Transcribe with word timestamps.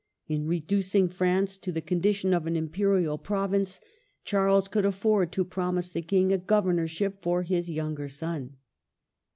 In 0.27 0.47
reducing 0.47 1.09
France 1.09 1.57
to 1.59 1.71
the 1.71 1.79
con 1.79 2.01
dition 2.01 2.35
of 2.35 2.47
an 2.47 2.55
Imperial 2.55 3.19
province, 3.19 3.79
Charles 4.23 4.67
could 4.67 4.83
afford 4.83 5.31
to 5.33 5.45
promise 5.45 5.91
the 5.91 6.01
King 6.01 6.31
a 6.31 6.39
governorship 6.39 7.21
for 7.21 7.43
his 7.43 7.69
younger 7.69 8.07
son. 8.07 8.57